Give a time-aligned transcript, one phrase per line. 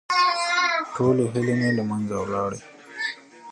[0.93, 2.59] ټولې هيلې مې له منځه ولاړې.